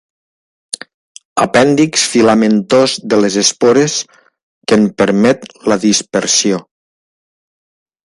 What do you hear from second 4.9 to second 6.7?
permet la dispersió.